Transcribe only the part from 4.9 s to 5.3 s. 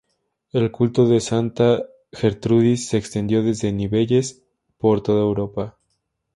toda